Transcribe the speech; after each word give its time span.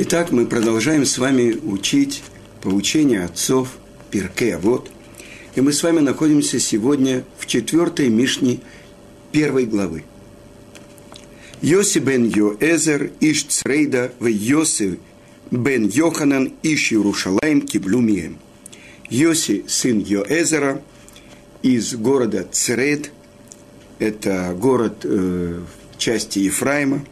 Итак, 0.00 0.30
мы 0.30 0.46
продолжаем 0.46 1.04
с 1.04 1.18
вами 1.18 1.58
учить 1.60 2.22
поучение 2.62 3.24
отцов 3.24 3.78
Пирке 4.12 4.56
Вот. 4.56 4.88
И 5.56 5.60
мы 5.60 5.72
с 5.72 5.82
вами 5.82 5.98
находимся 5.98 6.60
сегодня 6.60 7.24
в 7.36 7.46
четвертой 7.46 8.08
Мишне 8.08 8.60
первой 9.32 9.66
главы. 9.66 10.04
Йоси 11.62 11.98
бен 11.98 12.26
Йоэзер 12.26 13.10
иш 13.18 13.42
Црейда 13.42 14.12
в 14.20 14.26
Йоси 14.26 15.00
бен 15.50 15.88
Йоханан 15.88 16.52
иш 16.62 16.92
Иерушалаем 16.92 17.62
киблюмием. 17.62 18.38
Йоси, 19.10 19.64
сын 19.66 19.98
Йоэзера, 19.98 20.80
из 21.64 21.96
города 21.96 22.46
Цред, 22.48 23.10
это 23.98 24.54
город 24.56 25.00
э, 25.02 25.60
части 25.96 26.38
Ефраима, 26.38 27.04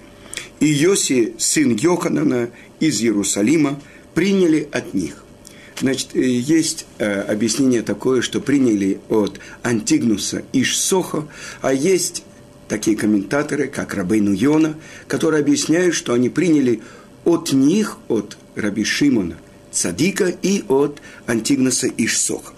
и 0.61 0.67
Йоси, 0.67 1.35
сын 1.39 1.75
Йоханана, 1.75 2.51
из 2.81 3.01
Иерусалима, 3.01 3.81
приняли 4.15 4.69
от 4.73 4.95
них. 4.95 5.25
Значит, 5.81 6.15
э, 6.15 6.21
есть 6.21 6.87
э, 6.99 7.21
объяснение 7.21 7.83
такое, 7.83 8.23
что 8.23 8.41
приняли 8.41 9.01
от 9.09 9.39
Антигнуса 9.63 10.43
Ишсоха, 10.53 11.29
а 11.61 11.73
есть 11.73 12.25
такие 12.69 12.97
комментаторы, 12.97 13.69
как 13.69 13.95
Рабейну 13.95 14.33
Йона, 14.33 14.77
которые 15.07 15.41
объясняют, 15.41 15.95
что 15.95 16.15
они 16.15 16.31
приняли 16.31 16.83
от 17.25 17.53
них, 17.53 17.99
от 18.09 18.39
Раби 18.55 18.85
Шимона 18.85 19.37
Цадика 19.71 20.29
и 20.29 20.65
от 20.69 21.03
Антигнуса 21.27 21.89
Ишсоха. 21.89 22.55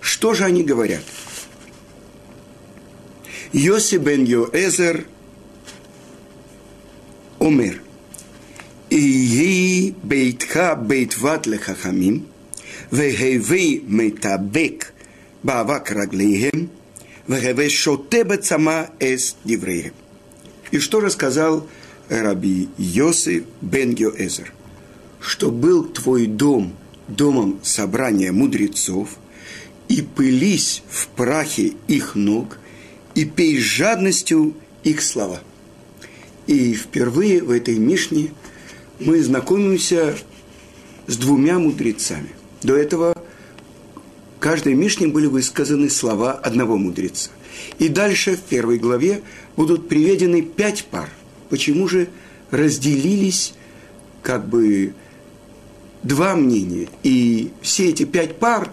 Что 0.00 0.34
же 0.34 0.44
они 0.44 0.62
говорят? 0.62 1.02
Йоси 3.52 3.96
бен 3.96 4.24
Йоэзер 4.24 5.06
Омер– 7.38 7.80
Ии 8.90 9.94
бейтха 10.02 10.76
бейтват 10.76 11.46
лехахамим, 11.46 12.26
вегеви 12.90 13.82
метабек 13.86 14.92
баавак 15.42 15.90
раглием, 15.90 16.70
вегеве 17.26 17.68
шоте 17.68 18.24
бацама 18.24 18.90
эс 19.00 19.36
дивреем. 19.44 19.94
И 20.70 20.78
что 20.78 21.00
рассказал 21.00 21.66
раби 22.08 22.68
Йосы 22.76 23.44
бен 23.62 23.94
Геоэзер? 23.94 24.52
Что 25.20 25.50
был 25.50 25.84
твой 25.84 26.26
дом 26.26 26.76
домом 27.08 27.60
собрания 27.62 28.32
мудрецов, 28.32 29.16
и 29.88 30.02
пылись 30.02 30.82
в 30.88 31.08
прахе 31.08 31.72
их 31.88 32.14
ног, 32.14 32.58
и 33.14 33.24
пей 33.24 33.58
жадностью 33.58 34.54
их 34.82 35.02
слова. 35.02 35.40
И 36.46 36.74
впервые 36.74 37.42
в 37.42 37.50
этой 37.50 37.78
Мишне– 37.78 38.28
мы 39.04 39.22
знакомимся 39.22 40.16
с 41.06 41.16
двумя 41.16 41.58
мудрецами. 41.58 42.30
До 42.62 42.74
этого 42.74 43.14
каждой 44.40 44.74
Мишне 44.74 45.08
были 45.08 45.26
высказаны 45.26 45.90
слова 45.90 46.32
одного 46.32 46.76
мудреца. 46.76 47.30
И 47.78 47.88
дальше 47.88 48.36
в 48.36 48.40
первой 48.40 48.78
главе 48.78 49.22
будут 49.56 49.88
приведены 49.88 50.42
пять 50.42 50.84
пар. 50.84 51.10
Почему 51.50 51.86
же 51.88 52.08
разделились 52.50 53.54
как 54.22 54.48
бы 54.48 54.94
два 56.02 56.34
мнения? 56.34 56.88
И 57.02 57.52
все 57.60 57.90
эти 57.90 58.04
пять 58.04 58.38
пар, 58.38 58.70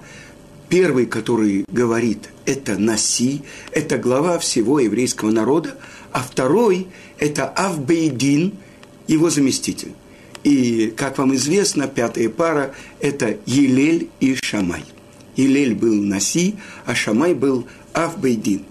первый, 0.70 1.06
который 1.06 1.66
говорит, 1.68 2.30
это 2.46 2.78
Наси, 2.78 3.42
это 3.72 3.98
глава 3.98 4.40
всего 4.40 4.80
еврейского 4.80 5.32
народа, 5.32 5.76
а 6.12 6.22
второй– 6.22 6.88
это 7.20 7.48
Авбейдин, 7.48 8.54
его 9.08 9.30
заместитель. 9.30 9.92
И, 10.44 10.92
как 10.98 11.18
вам 11.18 11.36
известно, 11.36 11.88
пятая 11.88 12.30
пара– 12.30 12.74
это 13.00 13.38
Елель 13.46 14.10
и 14.20 14.36
Шамай. 14.42 14.84
Елель 15.36 15.76
был 15.76 15.94
Наси, 15.94 16.56
а 16.86 16.96
Шамай 16.96 17.34
был 17.34 17.68
Авбейдин. 17.94 18.66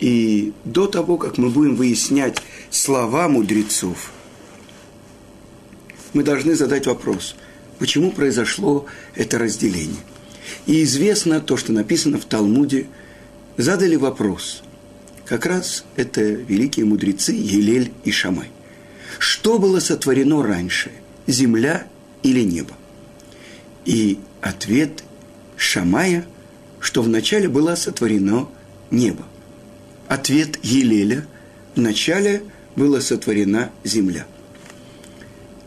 И 0.00 0.52
до 0.64 0.88
того, 0.88 1.16
как 1.16 1.38
мы 1.38 1.48
будем 1.48 1.76
выяснять 1.76 2.38
слова 2.70 3.28
мудрецов, 3.28 4.10
мы 6.12 6.24
должны 6.24 6.56
задать 6.56 6.86
вопрос, 6.86 7.36
почему 7.78 8.10
произошло 8.10 8.86
это 9.14 9.38
разделение. 9.38 10.02
И 10.66 10.82
известно 10.82 11.40
то, 11.40 11.56
что 11.56 11.72
написано 11.72 12.18
в 12.18 12.24
Талмуде, 12.24 12.88
задали 13.56 13.94
вопрос. 13.94 14.62
Как 15.24 15.46
раз 15.46 15.84
это 15.94 16.20
великие 16.20 16.84
мудрецы 16.84 17.32
Елель 17.32 17.92
и 18.04 18.10
Шамай– 18.10 18.50
что 19.18 19.58
было 19.58 19.80
сотворено 19.80 20.42
раньше, 20.42 20.90
земля 21.26 21.86
или 22.22 22.42
небо? 22.42 22.74
И 23.84 24.18
ответ 24.40 25.04
Шамая, 25.56 26.26
что 26.80 27.02
вначале 27.02 27.48
было 27.48 27.74
сотворено 27.74 28.48
небо. 28.90 29.24
Ответ 30.08 30.58
Елеля, 30.62 31.26
вначале 31.74 32.42
была 32.76 33.00
сотворена 33.00 33.70
земля. 33.84 34.26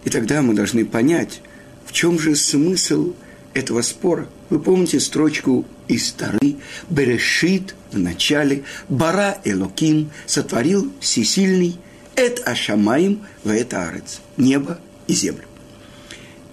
И 0.04 0.10
тогда 0.10 0.42
мы 0.42 0.54
должны 0.54 0.86
понять, 0.86 1.42
в 1.86 1.94
чем 1.94 2.20
же 2.20 2.36
смысл 2.36 3.14
этого 3.54 3.82
спора. 3.82 4.28
Вы 4.50 4.60
помните 4.60 5.00
строчку 5.00 5.66
из 5.88 6.12
Тары 6.12 6.58
«Берешит» 6.90 7.76
в 7.92 7.98
начале 7.98 8.64
«Бара 8.90 9.40
Элоким» 9.44 10.12
сотворил 10.26 10.92
всесильный 11.00 11.78
это 12.16 12.44
Ашамаим, 12.44 13.26
в 13.44 13.50
это 13.50 13.88
Арец. 13.88 14.22
Небо 14.38 14.80
и 15.08 15.14
землю. 15.14 15.46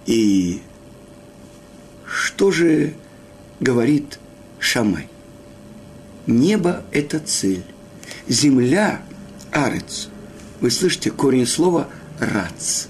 И 0.05 0.61
что 2.05 2.51
же 2.51 2.93
говорит 3.59 4.19
Шамай? 4.59 5.07
Небо– 6.27 6.83
это 6.91 7.19
цель. 7.19 7.63
Земля– 8.27 9.01
арец. 9.51 10.09
Вы 10.61 10.71
слышите 10.71 11.11
корень 11.11 11.47
слова 11.47 11.89
«рац». 12.19 12.85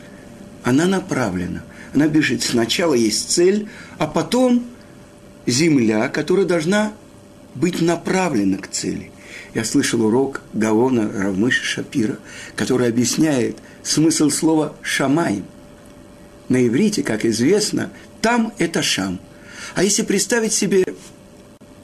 Она 0.64 0.86
направлена. 0.86 1.64
Она 1.94 2.08
бежит. 2.08 2.44
Сначала 2.44 2.94
есть 2.94 3.32
цель, 3.32 3.68
а 3.98 4.08
потом 4.08 4.66
земля, 5.46 6.10
которая 6.10 6.46
должна 6.46 6.94
быть 7.56 7.82
направлена 7.82 8.58
к 8.58 8.68
цели. 8.68 9.12
Я 9.54 9.64
слышал 9.64 10.04
урок 10.04 10.42
Гаона 10.54 11.12
Равмыша 11.12 11.64
Шапира, 11.64 12.18
который 12.56 12.88
объясняет 12.88 13.58
смысл 13.84 14.30
слова 14.30 14.76
«шамай». 14.82 15.44
На 16.50 16.66
иврите, 16.68 17.04
как 17.04 17.24
известно, 17.26 17.92
там 18.22 18.52
это 18.58 18.82
«шам». 18.82 19.20
А 19.76 19.84
если 19.84 20.02
представить 20.02 20.54
себе 20.54 20.84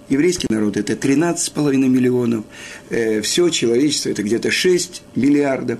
еврейский 0.10 0.48
народ, 0.50 0.78
это 0.78 0.94
13,5 0.94 1.76
миллионов, 1.76 2.46
э, 2.90 3.22
все 3.22 3.50
человечество 3.50 4.10
это 4.10 4.24
где-то 4.24 4.50
6 4.50 5.04
миллиардов. 5.16 5.80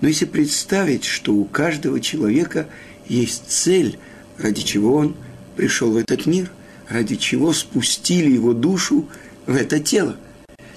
Но 0.00 0.08
если 0.08 0.26
представить, 0.26 1.04
что 1.04 1.34
у 1.34 1.44
каждого 1.44 2.00
человека 2.00 2.68
есть 3.08 3.44
цель, 3.48 3.98
ради 4.38 4.62
чего 4.62 4.94
он 4.94 5.16
пришел 5.56 5.90
в 5.90 5.96
этот 5.96 6.26
мир, 6.26 6.52
ради 6.88 7.16
чего 7.16 7.52
спустили 7.52 8.30
его 8.30 8.52
душу 8.52 9.08
в 9.46 9.56
это 9.56 9.80
тело– 9.80 10.16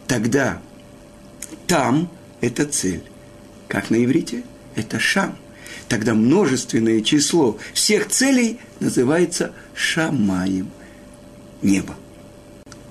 тогда 0.09 0.59
там 1.67 2.09
это 2.41 2.65
цель. 2.65 3.03
Как 3.69 3.91
на 3.91 4.03
иврите? 4.03 4.43
Это 4.75 4.99
шам. 4.99 5.37
Тогда 5.87 6.15
множественное 6.15 7.01
число 7.01 7.57
всех 7.73 8.09
целей 8.09 8.59
называется 8.79 9.53
шамаем. 9.75 10.71
Небо. 11.61 11.95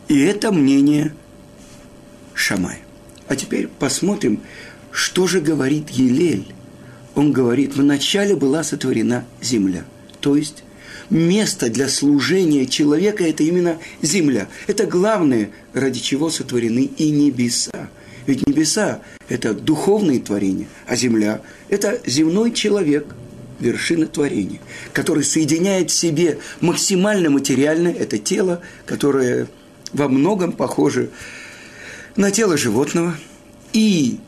И 0.06 0.18
это 0.20 0.52
мнение 0.52 1.12
Шамая. 2.34 2.78
А 3.26 3.34
теперь 3.34 3.66
посмотрим, 3.66 4.40
что 4.92 5.26
же 5.26 5.40
говорит 5.40 5.90
Елель. 5.90 6.54
Он 7.16 7.32
говорит, 7.32 7.74
вначале 7.74 8.36
была 8.36 8.62
сотворена 8.62 9.24
земля. 9.42 9.84
То 10.20 10.36
есть 10.36 10.62
место 11.10 11.70
для 11.70 11.88
служения 11.88 12.66
человека– 12.66 13.24
это 13.26 13.42
именно 13.42 13.78
земля. 14.02 14.48
Это 14.66 14.86
главное, 14.86 15.50
ради 15.72 16.00
чего 16.00 16.30
сотворены 16.30 16.90
и 16.96 17.10
небеса. 17.10 17.88
Ведь 18.26 18.46
небеса– 18.46 19.00
это 19.28 19.54
духовные 19.54 20.20
творения, 20.20 20.66
а 20.86 20.96
земля– 20.96 21.40
это 21.68 22.00
земной 22.06 22.52
человек, 22.52 23.06
вершина 23.58 24.06
творения, 24.06 24.60
который 24.92 25.24
соединяет 25.24 25.90
в 25.90 25.94
себе 25.94 26.38
максимально 26.60 27.30
материальное– 27.30 27.92
это 27.98 28.18
тело, 28.18 28.60
которое 28.86 29.48
во 29.92 30.08
многом 30.08 30.52
похоже 30.52 31.10
на 32.16 32.30
тело 32.30 32.56
животного, 32.56 33.16
и 33.72 34.18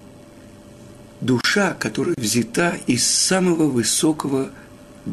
душа, 1.20 1.74
которая 1.78 2.14
взята 2.18 2.76
из 2.86 3.06
самого 3.06 3.64
высокого 3.64 4.50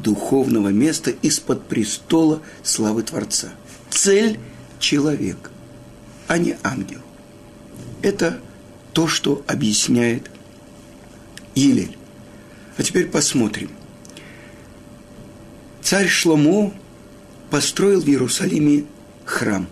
духовного 0.02 0.70
места 0.70 1.12
из-под 1.12 1.68
престола 1.68 2.42
славы 2.64 3.04
Творца. 3.04 3.50
Цель– 3.90 4.40
человек, 4.80 5.52
а 6.28 6.38
не 6.38 6.58
ангел. 6.64 7.00
Это 8.02 8.40
то, 8.94 9.08
что 9.08 9.44
объясняет 9.48 10.30
Елель. 11.56 11.98
А 12.78 12.84
теперь 12.84 13.08
посмотрим. 13.08 13.72
царь 15.82 16.08
Шломо 16.08 16.74
построил 17.50 18.02
в 18.02 18.08
Иерусалиме 18.08 18.86
храм. 19.26 19.68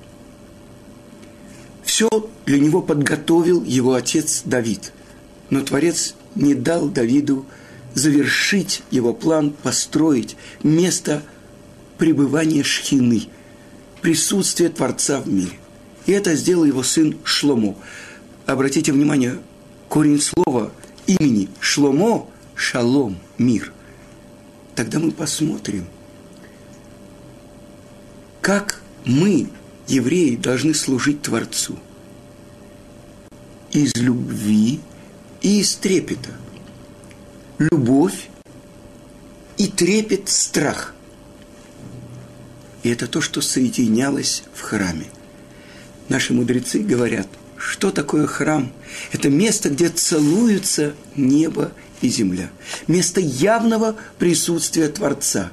Все 1.84 2.10
для 2.46 2.60
него 2.60 2.82
подготовил 2.82 3.64
его 3.64 3.94
отец 3.94 4.42
Давид. 4.44 4.92
Но 5.50 5.62
Творец 5.62 6.16
не 6.34 6.56
дал 6.56 6.90
Давиду 6.90 7.46
завершить 7.96 8.84
его 8.92 9.14
план, 9.14 9.52
построить 9.52 10.38
место 10.62 11.24
пребывания 11.98 12.62
Шхины, 12.62 13.24
присутствия 14.02 14.70
Творца 14.70 15.20
в 15.22 15.28
мире. 15.28 15.58
И 16.06 16.12
это 16.12 16.36
сделал 16.36 16.66
его 16.66 16.84
сын 16.84 17.18
Шломо. 17.24 17.76
Обратите 18.46 18.92
внимание, 18.92 19.40
корень 19.90 20.22
слова 20.22 20.72
имени 21.08 21.50
Шломо– 21.60 22.30
шалом, 22.56 23.18
мир. 23.38 23.72
Тогда 24.76 25.00
мы 25.00 25.12
посмотрим, 25.12 25.86
как 28.42 28.82
мы, 29.06 29.50
евреи, 29.88 30.36
должны 30.36 30.74
служить 30.74 31.22
Творцу. 31.22 31.78
Из 33.72 33.94
любви 33.96 34.80
и 35.42 35.60
из 35.60 35.76
трепета. 35.76 36.32
Любовь 37.58 38.30
и 39.58 39.68
трепет 39.68 40.30
страх. 40.30 40.94
И 42.84 42.90
это 42.90 43.08
то, 43.08 43.22
что 43.22 43.42
соединялось 43.42 44.44
в 44.54 44.62
храме. 44.62 45.06
Наши 46.10 46.34
мудрецы 46.34 46.80
говорят, 46.80 47.28
что 47.58 47.92
такое 47.92 48.28
храм? 48.28 48.72
Это 49.12 49.30
место, 49.30 49.70
где 49.70 49.90
целуются 49.90 50.94
небо 51.16 51.72
и 52.02 52.10
земля. 52.10 52.52
Место 52.88 53.22
явного 53.22 53.96
присутствия 54.20 54.90
Творца. 54.90 55.52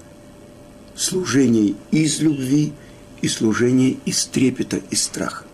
Служение 0.94 1.74
из 1.90 2.20
любви 2.20 2.72
и 3.22 3.28
служение 3.28 3.96
из 4.04 4.26
трепета 4.26 4.80
и 4.90 4.96
страха. 4.96 5.44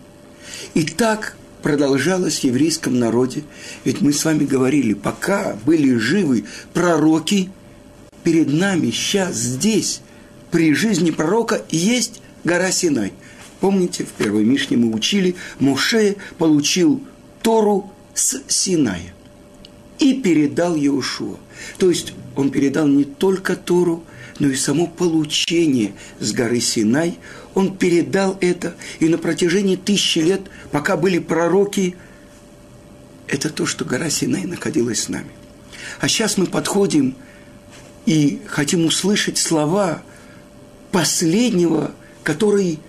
И 0.73 0.83
так 0.83 1.37
продолжалось 1.61 2.39
в 2.39 2.43
еврейском 2.43 2.99
народе. 2.99 3.43
Ведь 3.85 4.01
мы 4.01 4.13
с 4.13 4.25
вами 4.25 4.45
говорили, 4.45 4.93
пока 4.93 5.57
были 5.65 5.95
живы 5.97 6.45
пророки, 6.73 7.49
перед 8.23 8.51
нами 8.51 8.91
сейчас, 8.91 9.35
здесь, 9.35 10.01
при 10.51 10.73
жизни 10.73 11.11
пророка, 11.11 11.63
есть 11.69 12.21
гора 12.43 12.71
Синай. 12.71 13.13
Помните, 13.59 14.05
в 14.05 14.09
первой 14.09 14.43
Мишне 14.43 14.77
мы 14.77 14.93
учили, 14.93 15.35
Моше 15.59 16.15
получил 16.37 17.03
Тору 17.41 17.91
с 18.13 18.41
Синая 18.47 19.13
и 19.99 20.13
передал 20.13 20.75
Иешуа. 20.75 21.37
То 21.77 21.89
есть 21.89 22.13
он 22.35 22.51
передал 22.51 22.87
не 22.87 23.03
только 23.03 23.55
Тору, 23.55 24.03
но 24.39 24.47
и 24.47 24.55
само 24.55 24.87
получение 24.87 25.93
с 26.19 26.31
горы 26.31 26.61
Синай. 26.61 27.19
Он 27.55 27.75
передал 27.77 28.37
это, 28.41 28.75
и 28.99 29.09
на 29.09 29.17
протяжении 29.17 29.75
тысячи 29.75 30.19
лет, 30.19 30.41
пока 30.71 30.97
были 30.97 31.19
пророки, 31.19 31.95
это 33.27 33.49
то, 33.49 33.65
что 33.65 33.85
гора 33.85 34.09
Синай 34.09 34.45
находилась 34.45 35.03
с 35.03 35.09
нами. 35.09 35.31
А 35.99 36.07
сейчас 36.07 36.37
мы 36.37 36.45
подходим 36.45 37.15
и 38.05 38.41
хотим 38.47 38.85
услышать 38.85 39.37
слова 39.37 40.01
последнего, 40.91 41.91
который 42.23 42.79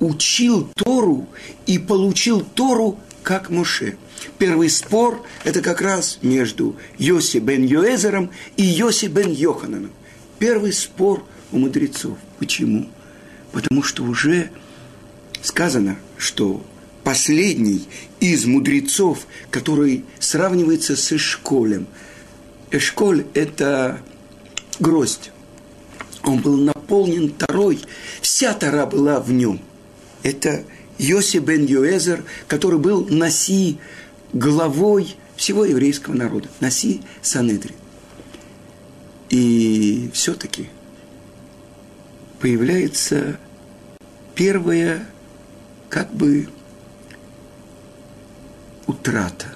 учил 0.00 0.70
Тору 0.74 1.28
и 1.66 1.78
получил 1.78 2.42
Тору 2.42 2.98
как 3.22 3.50
Моше. 3.50 3.96
Первый 4.38 4.70
спор– 4.70 5.24
это 5.44 5.60
как 5.60 5.80
раз 5.80 6.18
между 6.22 6.76
Йоси 6.98 7.38
бен 7.38 7.64
Йоэзером 7.64 8.30
и 8.56 8.62
Йоси 8.62 9.06
бен 9.06 9.30
Йохананом. 9.30 9.92
Первый 10.38 10.72
спор 10.72 11.24
у 11.52 11.58
мудрецов. 11.58 12.18
Почему? 12.38 12.88
Потому 13.52 13.82
что 13.82 14.04
уже 14.04 14.50
сказано, 15.42 15.96
что 16.18 16.64
последний 17.04 17.86
из 18.20 18.46
мудрецов, 18.46 19.26
который 19.50 20.04
сравнивается 20.18 20.96
с 20.96 21.12
Эшколем. 21.12 21.86
Эшколь– 22.70 23.26
это 23.34 24.00
гроздь. 24.80 25.30
Он 26.24 26.40
был 26.40 26.56
наполнен 26.56 27.30
Тарой, 27.30 27.78
вся 28.20 28.52
Тара 28.54 28.86
была 28.86 29.20
в 29.20 29.30
нем. 29.30 29.60
Это 30.24 30.64
Йоси 30.98 31.38
бен 31.38 31.64
Йоэзер, 31.64 32.24
который 32.48 32.80
был 32.80 33.06
Наси, 33.08 33.78
главой 34.32 35.14
всего 35.36 35.64
еврейского 35.64 36.14
народа, 36.14 36.48
Наси 36.58 37.02
Санедри. 37.22 37.74
И 39.30 40.10
все-таки 40.12 40.70
появляется 42.40 43.38
первая 44.34 45.06
как 45.88 46.12
бы 46.12 46.48
утрата, 48.86 49.46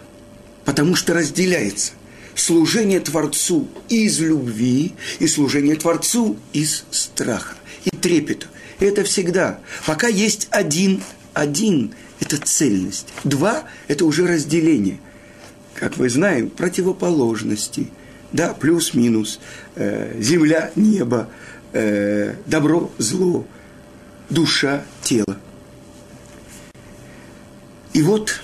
потому 0.65 0.94
что 0.97 1.15
разделяется 1.15 1.93
служение 2.35 3.00
Творцу 3.00 3.69
из 3.88 4.19
любви 4.21 4.94
и 5.19 5.27
служение 5.27 5.77
Творцу 5.77 6.37
из 6.53 6.85
страха 6.91 7.55
и 7.85 7.91
трепета. 7.91 8.47
Это 8.79 9.05
всегда. 9.05 9.61
Пока 9.87 10.09
есть 10.09 10.49
один, 10.50 11.03
один– 11.35 11.94
это 12.21 12.38
цельность. 12.38 13.09
Два– 13.25 13.65
это 13.88 14.06
уже 14.06 14.26
разделение. 14.26 14.99
Как 15.75 15.99
мы 15.99 16.09
знаем, 16.09 16.49
противоположности. 16.49 17.88
Да, 18.33 18.55
плюс-минус. 18.55 19.41
Э, 19.76 20.17
земля, 20.21 20.71
небо, 20.76 21.29
э, 21.72 22.34
добро, 22.46 22.90
зло, 22.99 23.46
душа, 24.28 24.84
тело. 25.02 25.37
И 27.93 28.02
вот 28.02 28.40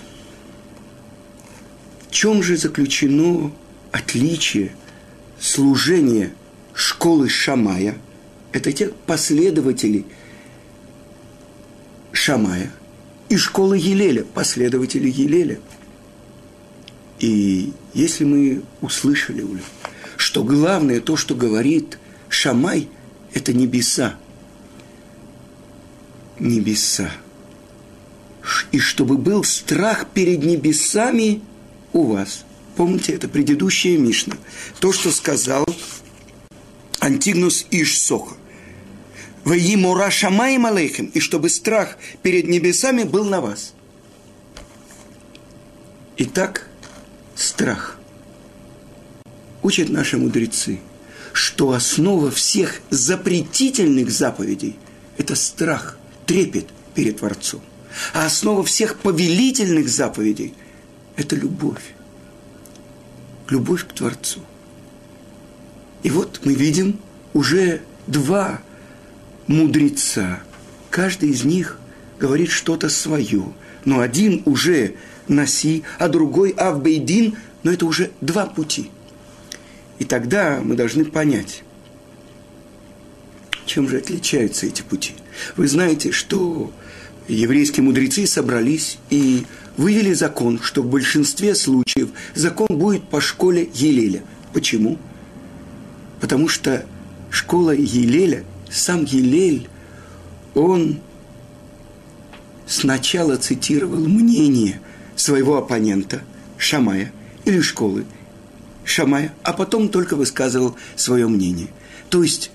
в 2.07 2.11
чем 2.11 2.43
же 2.43 2.57
заключено 2.57 3.53
отличие 3.93 4.73
служения 5.39 6.33
школы 6.75 7.29
Шамая, 7.29 7.97
это 8.53 8.73
те 8.73 8.89
последователи 9.07 10.05
Шамая, 12.13 12.73
и 13.29 13.37
школы 13.37 13.77
Елеля, 13.79 14.25
последователи 14.25 15.09
Елеля. 15.09 15.59
И 17.19 17.73
если 17.95 18.25
мы 18.25 18.63
услышали, 18.81 19.45
что 20.17 20.45
главное 20.45 21.01
то, 21.01 21.17
что 21.17 21.35
говорит 21.35 21.99
Шамай, 22.29 22.89
это 23.37 23.53
небеса. 23.53 24.17
Небеса. 26.39 27.11
И 28.73 28.79
чтобы 28.79 29.19
был 29.19 29.45
страх 29.45 30.07
перед 30.09 30.43
небесами 30.43 31.43
у 31.93 32.05
вас. 32.05 32.45
Помните, 32.77 33.13
это 33.13 33.29
предыдущая 33.29 33.99
Мишна. 33.99 34.37
То, 34.81 34.93
что 34.93 35.11
сказал 35.11 35.67
Антигнус 37.01 37.67
Ишсоха. 37.71 38.37
Вы 39.45 39.77
мура 39.77 40.11
шамаем 40.11 40.67
алейхим, 40.67 41.07
и 41.07 41.21
чтобы 41.21 41.51
страх 41.51 41.99
перед 42.23 42.49
небесами 42.49 43.05
был 43.05 43.25
на 43.25 43.41
вас. 43.41 43.75
Итак, 46.17 46.69
страх. 47.35 47.99
Учат 49.63 49.89
наши 49.89 50.17
мудрецы, 50.17 50.81
что 51.37 51.73
основа 51.73 52.31
всех 52.31 52.81
запретительных 52.91 54.11
заповедей– 54.11 54.77
это 55.19 55.35
страх, 55.35 55.99
трепет 56.27 56.69
перед 56.95 57.19
Творцом. 57.19 57.61
А 58.13 58.27
основа 58.27 58.65
всех 58.65 58.99
повелительных 58.99 59.89
заповедей– 59.89 60.55
это 61.17 61.37
любовь 61.37 61.95
любовь 63.51 63.87
к 63.87 63.93
Творцу. 63.93 64.41
И 66.03 66.11
вот 66.11 66.41
мы 66.45 66.55
видим 66.55 66.99
уже 67.33 67.83
два 68.07 68.61
мудреца. 69.47 70.41
Каждый 70.91 71.31
из 71.31 71.45
них 71.45 71.79
говорит 72.19 72.51
что-то 72.51 72.89
свое. 72.89 73.45
Но 73.85 74.01
один 74.01 74.43
уже 74.45 74.95
Наси, 75.29 75.83
а 75.99 76.09
другой 76.09 76.51
Авбейдин, 76.51 77.37
но 77.63 77.73
это 77.73 77.87
уже 77.87 78.11
два 78.21 78.47
пути. 78.47 78.91
И 79.99 80.05
тогда 80.05 80.61
мы 80.63 80.75
должны 80.75 81.05
понять, 81.05 81.63
чем 83.65 83.89
же 83.89 83.99
отличаются 83.99 84.67
эти 84.67 84.83
пути. 84.83 85.15
Вы 85.57 85.69
знаете, 85.69 86.13
что 86.13 86.73
еврейские 87.29 87.85
мудрецы 87.85 88.27
собрались 88.27 88.99
и 89.11 89.45
вывели 89.77 90.13
закон, 90.13 90.61
что 90.63 90.83
в 90.83 90.91
большинстве 90.91 91.55
случаев 91.55 92.11
закон 92.35 92.69
будет 92.71 93.09
по 93.09 93.21
школе 93.21 93.69
Елеля. 93.75 94.23
Почему? 94.53 94.99
Потому 96.21 96.49
что 96.49 96.87
школа 97.31 97.73
Елеля, 97.73 98.45
сам 98.71 99.05
Елель, 99.05 99.69
он 100.55 101.01
сначала 102.67 103.37
цитировал 103.37 104.07
мнение 104.07 104.81
своего 105.15 105.57
оппонента, 105.59 106.23
Шамая, 106.59 107.13
или 107.45 107.61
школы 107.61 108.07
Шамая, 108.87 109.35
а 109.43 109.53
потом 109.53 109.91
только 109.91 110.17
высказывал 110.17 110.77
свое 110.97 111.29
мнение. 111.29 111.69
То 112.09 112.23
есть 112.23 112.51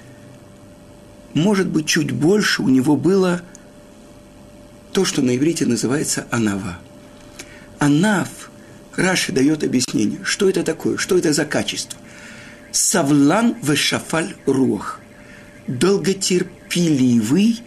может 1.34 1.68
быть, 1.68 1.88
чуть 1.88 2.12
больше 2.12 2.62
у 2.62 2.70
него 2.70 2.96
было 2.96 3.42
то, 4.92 5.06
что 5.06 5.22
на 5.22 5.36
иврите 5.36 5.66
называется 5.66 6.28
анава. 6.30 6.80
Анав, 7.80 8.52
Раши 8.96 9.32
дает 9.32 9.64
объяснение, 9.64 10.20
что 10.24 10.50
это 10.50 10.64
такое, 10.64 10.98
что 10.98 11.18
это 11.18 11.32
за 11.32 11.46
качество. 11.46 11.98
Савлан 12.72 13.56
вешафаль 13.62 14.36
руах. 14.46 15.00
Долготерпеливый 15.68 17.62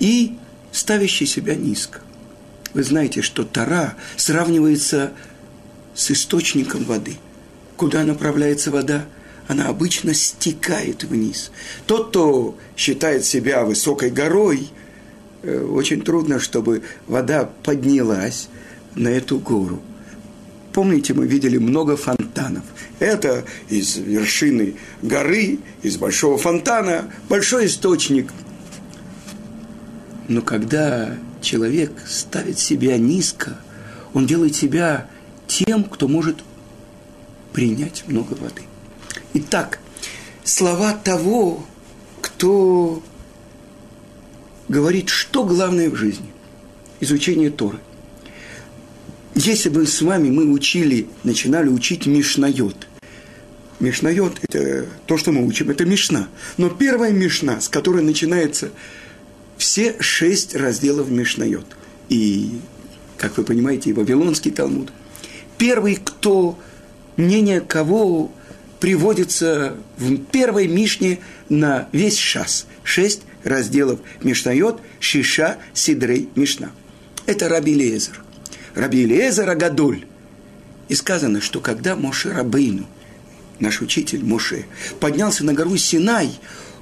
и 0.00 0.36
ставящий 0.72 1.26
себя 1.26 1.54
низко. 1.54 2.00
Вы 2.72 2.82
знаете, 2.82 3.20
что 3.20 3.44
Тара 3.44 3.94
сравнивается 4.16 5.12
с 5.94 6.10
источником 6.10 6.84
воды. 6.84 7.16
Куда 7.76 8.04
направляется 8.04 8.70
вода? 8.70 9.04
Она 9.48 9.68
обычно 9.68 10.14
стекает 10.14 11.04
вниз. 11.04 11.52
Тот, 11.86 12.08
кто 12.08 12.58
считает 12.76 13.24
себя 13.24 13.64
высокой 13.64 14.10
горой, 14.10 14.68
э, 15.42 15.60
очень 15.60 16.02
трудно, 16.02 16.40
чтобы 16.40 16.82
вода 17.06 17.48
поднялась 17.62 18.48
на 18.94 19.08
эту 19.08 19.38
гору. 19.38 19.80
Помните, 20.72 21.14
мы 21.14 21.26
видели 21.26 21.58
много 21.58 21.96
фонтанов. 21.96 22.64
Это 22.98 23.44
из 23.68 23.96
вершины 23.96 24.76
горы, 25.02 25.58
из 25.82 25.96
большого 25.96 26.38
фонтана, 26.38 27.10
большой 27.28 27.66
источник. 27.66 28.30
Но 30.28 30.42
когда 30.42 31.16
человек 31.40 31.92
ставит 32.06 32.58
себя 32.58 32.98
низко, 32.98 33.58
он 34.12 34.26
делает 34.26 34.56
себя 34.56 35.06
тем, 35.46 35.84
кто 35.84 36.08
может 36.08 36.38
принять 37.56 38.04
много 38.06 38.34
воды. 38.34 38.60
Итак, 39.32 39.78
слова 40.44 40.92
того, 40.92 41.64
кто 42.20 43.02
говорит, 44.68 45.08
что 45.08 45.42
главное 45.42 45.88
в 45.88 45.96
жизни. 45.96 46.26
Изучение 47.00 47.48
Торы. 47.48 47.78
Если 49.34 49.70
бы 49.70 49.86
с 49.86 50.02
вами 50.02 50.28
мы 50.28 50.52
учили, 50.52 51.08
начинали 51.24 51.70
учить 51.70 52.04
Мишнайот. 52.04 52.86
Мишнайот– 53.80 54.38
это 54.42 54.84
то, 55.06 55.16
что 55.16 55.32
мы 55.32 55.46
учим, 55.46 55.70
это 55.70 55.86
Мишна. 55.86 56.28
Но 56.58 56.68
первая 56.68 57.10
Мишна, 57.10 57.62
с 57.62 57.70
которой 57.70 58.02
начинается 58.02 58.70
все 59.56 59.96
шесть 59.98 60.54
разделов 60.54 61.08
Мишнайот. 61.08 61.74
И, 62.10 62.60
как 63.16 63.38
вы 63.38 63.44
понимаете, 63.44 63.88
и 63.88 63.92
Вавилонский 63.94 64.50
Талмуд. 64.50 64.92
Первый, 65.56 65.96
кто, 65.96 66.58
мнение 67.16 67.60
кого 67.60 68.30
приводится 68.80 69.76
в 69.96 70.16
первой 70.26 70.68
Мишне 70.68 71.18
на 71.48 71.88
весь 71.92 72.18
шас. 72.18 72.66
Шесть 72.82 73.22
разделов 73.44 74.00
Мишнайот, 74.22 74.80
Шиша, 75.00 75.56
Сидрей, 75.72 76.28
Мишна. 76.34 76.70
Это 77.26 77.48
Раби 77.48 77.74
Лезер. 77.74 78.22
Раби 78.74 79.04
Лезер 79.04 79.48
Агадоль. 79.48 80.04
И 80.88 80.94
сказано, 80.94 81.40
что 81.40 81.60
когда 81.60 81.96
Моше 81.96 82.32
Рабейну, 82.32 82.86
наш 83.58 83.80
учитель 83.80 84.24
Моше, 84.24 84.66
поднялся 85.00 85.44
на 85.44 85.52
гору 85.52 85.76
Синай, 85.76 86.30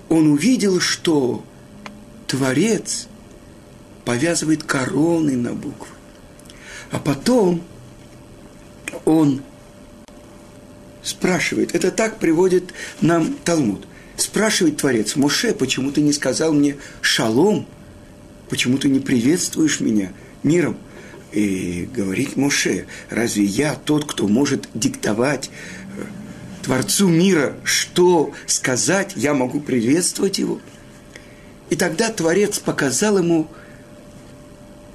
он 0.08 0.26
увидел, 0.30 0.80
что 0.80 1.44
Творец 2.26 3.06
повязывает 4.04 4.64
короны 4.64 5.36
на 5.36 5.54
буквы. 5.54 5.88
А 6.90 6.98
потом 6.98 7.62
он 9.04 9.42
спрашивает, 11.04 11.74
это 11.74 11.90
так 11.90 12.18
приводит 12.18 12.72
нам 13.00 13.34
Талмуд. 13.44 13.86
Спрашивает 14.16 14.78
Творец, 14.78 15.16
Моше, 15.16 15.54
почему 15.54 15.92
ты 15.92 16.00
не 16.00 16.12
сказал 16.12 16.52
мне 16.52 16.76
шалом? 17.00 17.66
Почему 18.48 18.78
ты 18.78 18.88
не 18.88 19.00
приветствуешь 19.00 19.80
меня 19.80 20.12
миром? 20.42 20.76
И 21.32 21.88
говорит 21.92 22.36
Моше, 22.36 22.86
разве 23.10 23.44
я 23.44 23.74
тот, 23.74 24.04
кто 24.04 24.28
может 24.28 24.68
диктовать 24.72 25.50
э, 25.98 26.02
Творцу 26.62 27.08
мира, 27.08 27.56
что 27.64 28.32
сказать, 28.46 29.12
я 29.16 29.34
могу 29.34 29.60
приветствовать 29.60 30.38
его? 30.38 30.60
И 31.70 31.76
тогда 31.76 32.10
Творец 32.10 32.60
показал 32.60 33.18
ему 33.18 33.48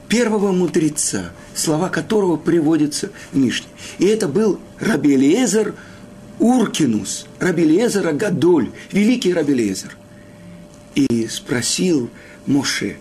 первого 0.07 0.53
мудреца, 0.53 1.33
слова 1.53 1.89
которого 1.89 2.37
приводятся 2.37 3.11
в 3.33 3.37
Мишне. 3.37 3.67
И 3.97 4.05
это 4.05 4.27
был 4.29 4.59
Раби 4.79 5.15
Элиезер 5.15 5.75
Уркинус, 6.39 7.25
Раби 7.39 7.63
Элиезер 7.63 8.07
Агадоль, 8.07 8.71
великий 8.91 9.33
Раби 9.33 9.53
Элиезер. 9.53 9.95
И 10.95 11.27
спросил 11.27 12.09
Моше, 12.45 12.97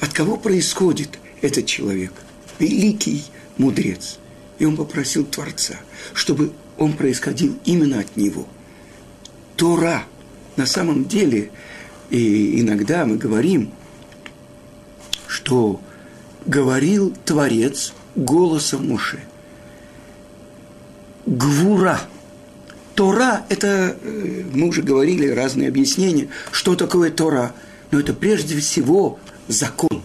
от 0.00 0.12
кого 0.12 0.36
происходит 0.36 1.18
этот 1.40 1.66
человек, 1.66 2.12
великий 2.58 3.24
мудрец. 3.56 4.18
И 4.58 4.66
он 4.66 4.76
попросил 4.76 5.24
Творца, 5.24 5.76
чтобы 6.12 6.52
он 6.76 6.92
происходил 6.92 7.58
именно 7.64 8.00
от 8.00 8.16
него. 8.16 8.46
Тора 9.56 10.04
на 10.56 10.66
самом 10.66 11.06
деле– 11.06 11.50
и 12.10 12.60
иногда 12.60 13.06
мы 13.06 13.16
говорим, 13.16 13.70
что 15.28 15.80
говорил 16.44 17.14
Творец 17.24 17.94
голосом 18.16 18.88
Муше. 18.88 19.20
Гвура. 21.24 22.00
Тора– 22.94 23.44
это, 23.48 23.96
э, 24.02 24.42
мы 24.52 24.68
уже 24.68 24.82
говорили, 24.82 25.28
разные 25.28 25.68
объяснения, 25.68 26.28
что 26.52 26.74
такое 26.74 27.10
Тора. 27.10 27.54
Но 27.90 28.00
это 28.00 28.12
прежде 28.12 28.56
всего 28.58 29.18
закон. 29.48 30.02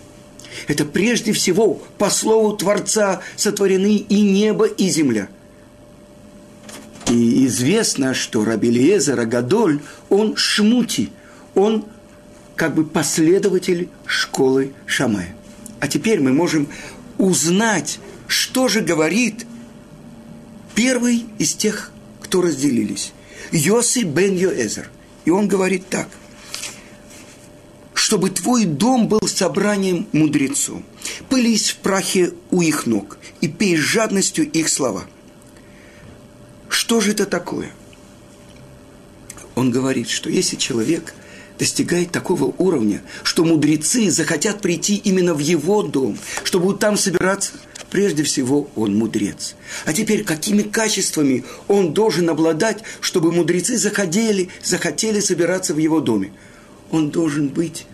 Это 0.68 0.86
прежде 0.86 1.34
всего 1.34 1.82
по 1.98 2.10
слову 2.10 2.56
Творца 2.56 3.22
сотворены 3.36 3.98
и 3.98 4.22
небо, 4.22 4.65
и 4.65 4.89
земля. 4.89 5.30
И 7.10 7.46
известно, 7.46 8.13
что 8.13 8.44
Раби 8.44 8.72
Лиезер 8.72 9.20
Агадоль, 9.20 9.82
он 10.10 10.36
шмути, 10.36 11.12
он 11.54 11.86
как 12.56 12.74
бы 12.74 12.84
последователь 12.84 13.89
школы 14.08 14.74
Шамая. 14.86 15.36
А 15.80 15.88
теперь 15.88 16.20
мы 16.20 16.34
можем 16.34 16.68
узнать, 17.18 18.00
что 18.27 18.68
же 18.68 18.82
говорит 18.82 19.46
первый 20.74 21.25
из 21.38 21.54
тех, 21.54 21.92
кто 22.36 22.42
разделились. 22.42 23.13
Йоси 23.54 24.00
бен 24.00 24.36
Йоэзер. 24.36 24.89
И 25.24 25.30
он 25.30 25.48
говорит 25.48 25.88
так. 25.88 26.10
Чтобы 27.94 28.30
твой 28.30 28.65
дом 28.65 29.08
был 29.08 29.22
собранием 29.25 30.06
мудрецов. 30.12 30.82
Пылись 31.30 31.70
в 31.70 31.77
прахе 31.77 32.34
у 32.51 32.62
их 32.62 32.88
ног 32.88 33.18
и 33.39 33.48
пей 33.48 33.77
жадностью 33.77 34.51
их 34.51 34.68
слова. 34.68 35.06
Что 36.68 37.00
же 37.00 37.12
это 37.12 37.25
такое? 37.25 37.72
Он 39.56 39.72
говорит, 39.72 40.10
что 40.10 40.30
если 40.30 40.58
человек– 40.58 41.13
достигает 41.58 42.12
такого 42.12 42.54
уровня, 42.58 43.01
что 43.24 43.46
мудрецы 43.46 44.10
захотят 44.12 44.62
прийти 44.62 44.96
именно 44.96 45.34
в 45.34 45.39
его 45.39 45.84
дом, 45.84 46.18
чтобы 46.44 46.75
там 46.75 46.98
собираться. 46.98 47.54
Прежде 47.96 48.24
всего, 48.24 48.70
он 48.75 48.98
мудрец. 48.98 49.56
А 49.86 49.94
теперь, 49.94 50.25
какими 50.25 50.64
качествами 50.64 51.46
он 51.70 51.94
должен 51.94 52.30
обладать, 52.30 52.80
чтобы 53.00 53.32
мудрецы 53.32 53.78
заходили, 53.78 54.50
захотели 54.62 55.22
собираться 55.22 55.74
в 55.74 55.78
его 55.78 56.02
доме? 56.02 56.34
Он 56.92 57.10
должен 57.10 57.48
быть 57.48 57.86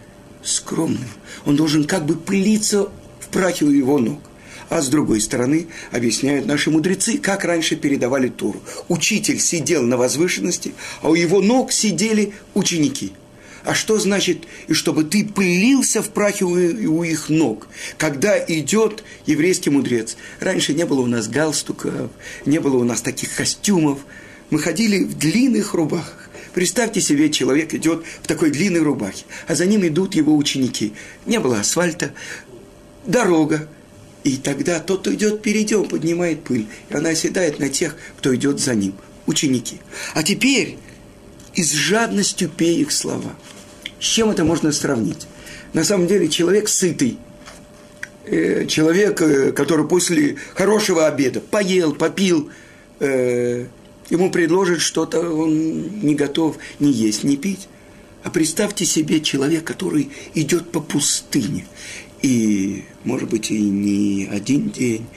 скромным. 0.43 1.07
Он 1.45 1.55
должен 1.55 1.83
как 1.83 2.07
бы 2.07 2.15
пылиться 2.15 2.89
в 3.19 3.27
прахе 3.27 3.65
у 3.65 3.69
его 3.69 3.99
ног. 3.99 4.21
А 4.69 4.81
с 4.81 4.87
другой 4.87 5.21
стороны, 5.21 5.67
объясняют 5.91 6.47
наши 6.47 6.71
мудрецы, 6.71 7.19
как 7.19 7.45
раньше 7.45 7.75
передавали 7.75 8.29
Туру. 8.29 8.59
Учитель 8.87 9.39
сидел 9.39 9.83
на 9.83 9.97
возвышенности, 9.97 10.73
а 11.03 11.11
у 11.11 11.13
его 11.13 11.41
ног 11.41 11.71
сидели 11.71 12.33
ученики– 12.55 13.13
а 13.63 13.73
что 13.75 13.97
значит, 13.99 14.45
и 14.67 14.73
чтобы 14.73 15.03
ты 15.03 15.25
пылился 15.25 16.01
в 16.01 16.09
прахе 16.09 16.45
у, 16.45 16.51
у 16.51 17.03
их 17.03 17.29
ног, 17.29 17.67
когда 17.97 18.37
идет 18.39 19.03
еврейский 19.25 19.69
мудрец? 19.69 20.17
Раньше 20.39 20.73
не 20.73 20.85
было 20.85 21.01
у 21.01 21.07
нас 21.07 21.27
галстуков, 21.27 22.11
не 22.45 22.59
было 22.59 22.77
у 22.77 22.83
нас 22.83 23.01
таких 23.01 23.35
костюмов. 23.35 23.99
Мы 24.49 24.59
ходили 24.59 25.03
в 25.03 25.17
длинных 25.17 25.73
рубахах. 25.73 26.29
Представьте 26.53 26.99
себе, 26.99 27.29
человек 27.29 27.73
идет 27.73 28.03
в 28.21 28.27
такой 28.27 28.51
длинной 28.51 28.81
рубахе, 28.81 29.23
а 29.47 29.55
за 29.55 29.65
ним 29.65 29.87
идут 29.87 30.15
его 30.15 30.35
ученики. 30.35 30.93
Не 31.25 31.39
было 31.39 31.59
асфальта, 31.59 32.11
дорога. 33.05 33.67
И 34.23 34.37
тогда 34.37 34.79
тот, 34.79 35.01
кто 35.01 35.13
идет 35.13 35.39
впереди, 35.39 35.73
он 35.73 35.87
поднимает 35.87 36.43
пыль, 36.43 36.67
и 36.89 36.93
она 36.93 37.09
оседает 37.09 37.57
на 37.57 37.69
тех, 37.69 37.95
кто 38.17 38.35
идет 38.35 38.59
за 38.59 38.75
ним, 38.75 38.93
ученики. 39.25 39.79
А 40.13 40.21
теперь 40.21 40.77
и 41.55 41.63
с 41.63 41.71
жадностью 41.71 42.49
пей 42.49 42.81
их 42.81 42.91
слова. 42.91 43.35
С 43.99 44.05
чем 44.05 44.29
это 44.29 44.43
можно 44.43 44.71
сравнить? 44.71 45.27
На 45.73 45.83
самом 45.83 46.07
деле 46.07 46.27
человек 46.27 46.67
сытый, 46.67 47.17
э, 48.25 48.65
человек, 48.67 49.21
э, 49.21 49.51
который 49.51 49.87
после 49.87 50.37
хорошего 50.55 51.07
обеда 51.07 51.39
поел, 51.39 51.93
попил, 51.93 52.49
э, 52.99 53.67
ему 54.09 54.31
предложат 54.31 54.81
что-то, 54.81 55.19
он 55.21 56.01
не 56.01 56.15
готов 56.15 56.57
ни 56.79 56.89
есть, 56.89 57.23
ни 57.23 57.35
пить. 57.35 57.67
А 58.23 58.29
представьте 58.29 58.85
себе 58.85 59.19
человек, 59.21 59.63
который 59.63 60.11
идет 60.35 60.71
по 60.71 60.79
пустыне. 60.79 61.65
И, 62.21 62.83
может 63.03 63.29
быть, 63.29 63.49
и 63.49 63.59
не 63.59 64.27
один 64.31 64.69
день. 64.69 65.07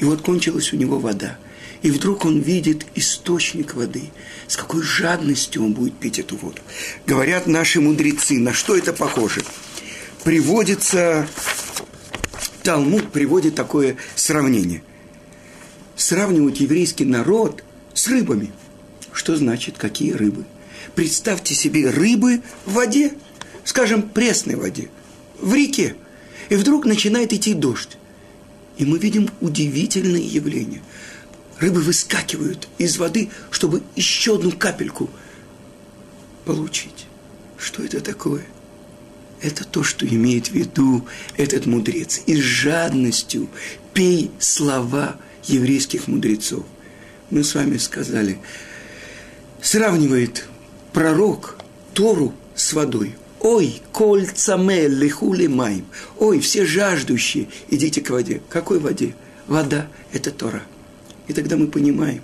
И 0.00 0.04
вот 0.04 0.22
кончилась 0.22 0.72
у 0.72 0.76
него 0.76 0.98
вода. 0.98 1.38
И 1.82 1.90
вдруг 1.90 2.24
он 2.24 2.40
видит 2.40 2.86
источник 2.94 3.74
воды. 3.74 4.10
С 4.46 4.56
какой 4.56 4.82
жадностью 4.82 5.64
он 5.64 5.72
будет 5.72 5.94
пить 5.94 6.18
эту 6.18 6.36
воду. 6.36 6.60
Говорят 7.06 7.46
наши 7.46 7.80
мудрецы, 7.80 8.38
на 8.38 8.52
что 8.52 8.76
это 8.76 8.92
похоже. 8.92 9.42
Приводится, 10.24 11.28
Талмуд 12.62 13.12
приводит 13.12 13.54
такое 13.54 13.96
сравнение. 14.16 14.82
Сравнивают 15.96 16.56
еврейский 16.56 17.04
народ 17.04 17.62
с 17.94 18.08
рыбами. 18.08 18.52
Что 19.12 19.36
значит, 19.36 19.76
какие 19.78 20.12
рыбы? 20.12 20.44
Представьте 20.94 21.54
себе 21.54 21.90
рыбы 21.90 22.42
в 22.66 22.74
воде, 22.74 23.12
скажем, 23.64 24.02
пресной 24.02 24.56
воде, 24.56 24.88
в 25.40 25.54
реке. 25.54 25.94
И 26.48 26.56
вдруг 26.56 26.86
начинает 26.86 27.32
идти 27.32 27.54
дождь. 27.54 27.96
И 28.78 28.84
мы 28.84 28.98
видим 28.98 29.28
удивительное 29.40 30.20
явление. 30.20 30.82
Рыбы 31.58 31.80
выскакивают 31.80 32.68
из 32.78 32.98
воды, 32.98 33.30
чтобы 33.50 33.82
еще 33.96 34.36
одну 34.36 34.52
капельку 34.52 35.10
получить. 36.44 37.06
Что 37.58 37.82
это 37.82 38.00
такое? 38.00 38.44
Это 39.40 39.64
то, 39.64 39.82
что 39.82 40.06
имеет 40.06 40.48
в 40.48 40.52
виду 40.52 41.06
этот 41.36 41.66
мудрец. 41.66 42.20
И 42.26 42.36
с 42.36 42.44
жадностью 42.44 43.48
пей 43.92 44.30
слова 44.38 45.16
еврейских 45.44 46.06
мудрецов. 46.06 46.64
Мы 47.30 47.42
с 47.42 47.54
вами 47.54 47.76
сказали, 47.76 48.38
сравнивает 49.60 50.46
пророк 50.92 51.58
Тору 51.92 52.34
с 52.54 52.72
водой. 52.72 53.16
Ой, 53.40 53.80
кольца 53.92 54.56
лихули 54.56 55.46
майм. 55.46 55.86
Ой, 56.18 56.40
все 56.40 56.64
жаждущие, 56.64 57.48
идите 57.68 58.00
к 58.00 58.10
воде. 58.10 58.42
Какой 58.48 58.78
воде? 58.78 59.14
Вода– 59.46 59.88
это 60.12 60.30
Тора. 60.30 60.62
И 61.28 61.32
тогда 61.32 61.56
мы 61.56 61.68
понимаем. 61.68 62.22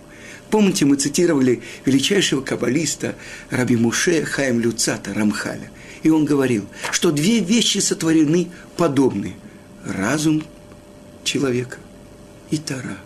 Помните, 0.51 0.85
мы 0.85 0.97
цитировали 0.97 1.63
величайшего 1.85 2.41
каббалиста 2.41 3.17
Раби 3.51 3.77
Муше 3.77 4.25
Хаим 4.25 4.61
Люцата 4.61 5.13
Рамхаля. 5.15 5.71
И 6.03 6.11
он 6.11 6.25
говорил, 6.25 6.67
что 6.93 7.11
две 7.11 7.41
вещи 7.41 7.79
сотворены 7.79 8.49
подобные. 8.77 9.35
Разум 9.85 10.45
человека 11.25 11.79
и 12.51 12.59
Тора. 12.59 12.99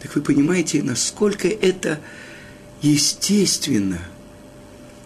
Так 0.00 0.14
вы 0.14 0.22
понимаете, 0.22 0.82
насколько 0.82 1.48
это 1.48 2.00
естественно 2.82 3.98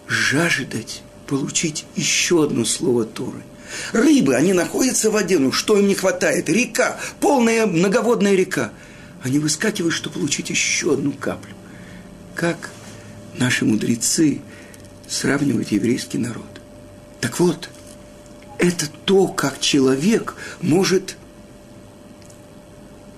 жаждать 0.07 1.01
получить 1.27 1.85
еще 1.95 2.43
одно 2.43 2.65
слово 2.65 3.05
Торы. 3.05 3.41
Рыбы, 3.91 4.35
они 4.35 4.53
находятся 4.53 5.09
в 5.09 5.13
воде, 5.13 5.39
ну 5.39 5.51
что 5.51 5.77
им 5.77 5.87
не 5.87 5.95
хватает? 5.95 6.49
Река, 6.49 6.99
полная 7.19 7.65
многоводная 7.65 8.35
река. 8.35 8.71
Они 9.25 9.39
выскакивают, 9.39 9.91
чтобы 9.91 10.19
получить 10.19 10.51
еще 10.51 10.93
одну 10.93 11.11
каплю. 11.11 11.55
Как 12.35 12.69
наши 13.35 13.65
мудрецы 13.65 14.39
сравнивают 15.07 15.69
еврейский 15.69 16.19
народ. 16.19 16.45
Так 17.21 17.39
вот, 17.39 17.71
это 18.59 18.85
то, 19.05 19.27
как 19.27 19.59
человек 19.59 20.35
может 20.61 21.17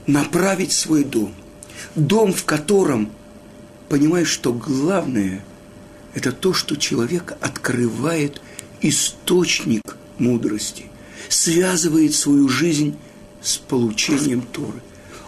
направить 0.06 0.72
свой 0.72 1.04
дом. 1.04 1.36
Дом, 1.94 2.32
в 2.32 2.46
котором 2.46 3.12
понимаешь, 3.90 4.30
что 4.30 4.54
главное– 4.54 5.44
это 6.14 6.32
то, 6.32 6.54
что 6.54 6.78
человек 6.78 7.34
открывает 7.42 8.42
источник 8.80 9.98
мудрости, 10.20 10.86
связывает 11.28 12.16
свою 12.16 12.48
жизнь 12.48 12.98
с 13.42 13.58
получением 13.58 14.42
Торы. 14.42 14.82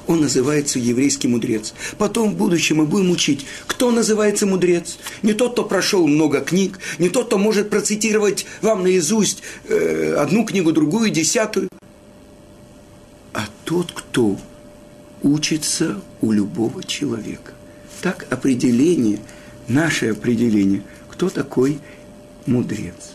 Он 0.10 0.22
называется 0.22 0.80
еврейский 0.80 1.28
мудрец. 1.28 1.76
Потом 2.00 2.32
в 2.32 2.36
будущем 2.36 2.78
мы 2.78 2.88
будем 2.88 3.12
учить, 3.12 3.45
кто 3.67 3.91
называется 3.91 4.48
мудрец. 4.48 4.98
Не 5.22 5.34
тот, 5.34 5.52
кто 5.52 5.63
прошел 5.63 6.08
много 6.08 6.41
книг, 6.41 6.80
не 6.98 7.10
тот, 7.10 7.28
кто 7.28 7.38
может 7.38 7.69
процитировать 7.69 8.48
вам 8.63 8.82
наизусть 8.82 9.43
э, 9.67 10.15
одну 10.17 10.45
книгу, 10.45 10.72
другую, 10.72 11.12
десятую, 11.12 11.69
а 13.34 13.45
тот, 13.65 13.91
кто 13.91 14.39
учится 15.22 16.02
у 16.22 16.32
любого 16.32 16.84
человека. 16.84 17.54
Так 18.02 18.26
определение, 18.32 19.19
наше 19.67 20.10
определение, 20.10 20.82
кто 21.12 21.30
такой 21.30 21.78
мудрец. 22.48 23.12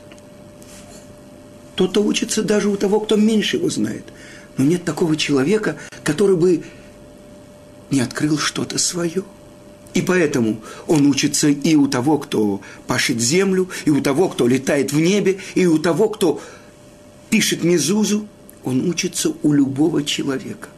Кто-то 1.73 2.05
учится 2.05 2.45
даже 2.45 2.69
у 2.69 2.77
того, 2.77 3.01
кто 3.01 3.17
меньше 3.17 3.57
его 3.57 3.69
знает. 3.69 4.05
Но 4.57 4.65
нет 4.65 4.85
такого 4.85 5.17
человека, 5.17 5.77
который 6.05 6.37
бы 6.37 6.63
не 7.95 8.01
открыл 8.01 8.39
что-то 8.39 8.79
свое. 8.79 9.23
И 9.95 10.03
поэтому 10.03 10.61
он 10.87 11.07
учится 11.07 11.49
и 11.49 11.77
у 11.77 11.87
того, 11.87 12.19
кто 12.19 12.61
пашет 12.87 13.21
землю, 13.21 13.69
и 13.85 13.91
у 13.91 14.01
того, 14.01 14.29
кто 14.29 14.49
летает 14.49 14.93
в 14.93 14.99
небе, 14.99 15.39
и 15.55 15.67
у 15.67 15.79
того, 15.79 16.09
кто 16.09 16.43
пишет 17.31 17.63
мезузу. 17.63 18.27
Он 18.65 18.89
учится 18.89 19.33
у 19.43 19.53
любого 19.53 20.03
человека. 20.03 20.69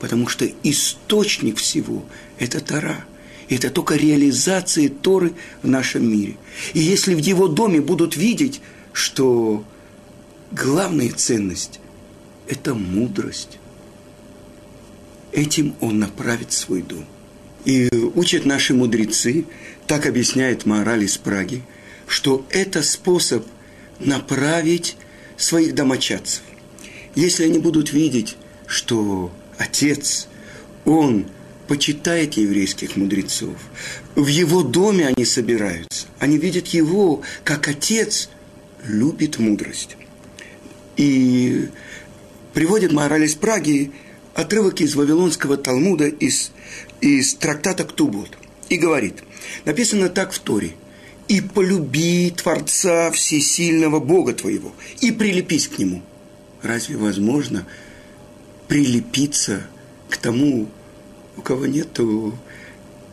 Потому 0.00 0.28
что 0.28 0.46
источник 0.62 1.58
всего– 1.58 2.04
это 2.38 2.60
Тара– 2.60 3.04
это 3.48 3.70
только 3.70 3.96
реализация 3.96 4.88
Торы 4.88 5.34
в 5.62 5.68
нашем 5.68 6.10
мире. 6.10 6.36
И 6.72 6.80
если 6.80 7.14
в 7.14 7.18
его 7.18 7.48
доме 7.48 7.80
будут 7.80 8.16
видеть, 8.16 8.60
что 8.92 9.64
главная 10.50 11.10
ценность– 11.10 11.80
это 12.48 12.74
мудрость, 12.74 13.58
этим 15.34 15.74
он 15.80 15.98
направит 15.98 16.52
свой 16.52 16.82
дом. 16.82 17.04
И 17.64 17.88
учат 18.14 18.44
наши 18.44 18.74
мудрецы, 18.74 19.46
так 19.86 20.06
объясняет 20.06 20.66
мораль 20.66 21.04
из 21.04 21.16
Праги, 21.18 21.62
что 22.06 22.46
это 22.50 22.82
способ 22.82 23.44
направить 23.98 24.96
своих 25.36 25.74
домочадцев. 25.74 26.42
Если 27.14 27.44
они 27.44 27.58
будут 27.58 27.92
видеть, 27.92 28.36
что 28.66 29.32
отец, 29.58 30.28
он 30.84 31.26
почитает 31.68 32.34
еврейских 32.34 32.96
мудрецов. 32.96 33.56
В 34.14 34.26
его 34.26 34.62
доме 34.62 35.06
они 35.08 35.24
собираются. 35.24 36.06
Они 36.18 36.36
видят 36.38 36.68
его, 36.68 37.22
как 37.42 37.68
отец 37.68 38.28
любит 38.84 39.38
мудрость. 39.38 39.96
И 40.96 41.68
приводит 42.52 42.92
мораль 42.92 43.24
из 43.24 43.34
Праги 43.34 43.92
отрывок 44.34 44.80
из 44.80 44.94
Вавилонского 44.94 45.56
Талмуда, 45.56 46.06
из, 46.06 46.52
из 47.00 47.34
трактата 47.34 47.84
Ктубот. 47.84 48.36
И 48.68 48.76
говорит, 48.76 49.22
написано 49.64 50.08
так 50.08 50.32
в 50.32 50.38
Торе, 50.38 50.74
«И 51.26 51.40
полюби 51.40 52.30
Творца 52.36 53.10
Всесильного 53.10 53.98
Бога 53.98 54.34
твоего, 54.34 54.74
и 55.00 55.10
прилепись 55.10 55.68
к 55.68 55.78
Нему». 55.78 56.02
Разве 56.60 56.96
возможно 56.96 57.66
прилепиться 58.68 59.66
к 60.10 60.16
тому, 60.16 60.68
у 61.36 61.42
кого 61.42 61.66
нет 61.66 61.98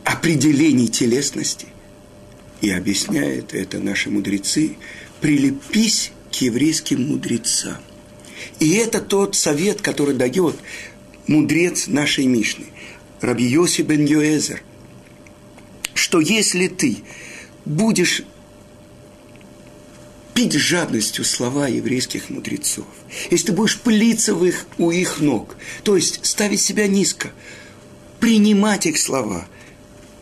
определений 0.04 0.88
телесности. 0.88 1.66
И 2.60 2.70
объясняет 2.70 3.54
это 3.54 3.78
наши 3.78 4.10
мудрецы, 4.10 4.76
прилепись 5.20 6.12
к 6.30 6.34
еврейским 6.36 7.08
мудрецам. 7.08 7.78
И 8.58 8.74
это 8.74 9.00
тот 9.00 9.36
совет, 9.36 9.80
который 9.80 10.14
дает 10.14 10.56
мудрец 11.26 11.86
нашей 11.86 12.26
Мишны, 12.26 12.66
Раби 13.20 13.44
Йоси 13.44 13.82
бен 13.82 14.04
Йоэзер, 14.04 14.62
что 15.94 16.20
если 16.20 16.68
ты 16.68 16.98
будешь 17.64 18.22
пить 20.34 20.54
жадностью 20.54 21.24
слова 21.24 21.68
еврейских 21.68 22.30
мудрецов, 22.30 22.86
если 23.30 23.48
ты 23.48 23.52
будешь 23.52 23.78
пылиться 23.78 24.34
в 24.34 24.44
их, 24.44 24.66
у 24.78 24.90
их 24.90 25.20
ног, 25.20 25.56
то 25.84 25.96
есть 25.96 26.24
ставить 26.24 26.60
себя 26.60 26.86
низко, 26.86 27.30
принимать 28.20 28.86
их 28.86 28.98
слова. 28.98 29.46